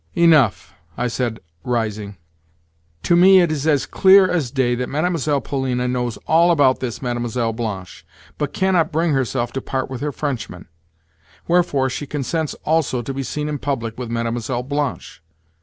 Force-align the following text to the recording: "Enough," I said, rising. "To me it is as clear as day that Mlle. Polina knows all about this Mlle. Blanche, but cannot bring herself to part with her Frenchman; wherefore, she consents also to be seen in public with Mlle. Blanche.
"Enough," 0.15 0.73
I 0.97 1.07
said, 1.07 1.41
rising. 1.63 2.17
"To 3.03 3.15
me 3.15 3.39
it 3.39 3.51
is 3.51 3.67
as 3.67 3.85
clear 3.85 4.27
as 4.27 4.49
day 4.49 4.73
that 4.73 4.89
Mlle. 4.89 5.41
Polina 5.41 5.87
knows 5.87 6.17
all 6.25 6.49
about 6.49 6.79
this 6.79 7.03
Mlle. 7.03 7.53
Blanche, 7.53 8.03
but 8.39 8.51
cannot 8.51 8.91
bring 8.91 9.13
herself 9.13 9.51
to 9.53 9.61
part 9.61 9.91
with 9.91 10.01
her 10.01 10.11
Frenchman; 10.11 10.67
wherefore, 11.47 11.87
she 11.87 12.07
consents 12.07 12.55
also 12.65 13.03
to 13.03 13.13
be 13.13 13.21
seen 13.21 13.47
in 13.47 13.59
public 13.59 13.99
with 13.99 14.09
Mlle. 14.09 14.63
Blanche. 14.63 15.21